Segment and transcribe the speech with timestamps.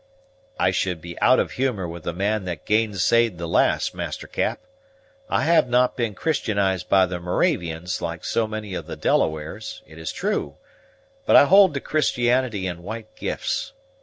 [0.59, 4.59] "I should be out of humor with the man that gainsayed the last, Master Cap.
[5.29, 9.99] I have not been Christianized by the Moravians, like so many of the Delawares, it
[9.99, 10.55] is true;
[11.27, 13.73] but I hold to Christianity and white gifts.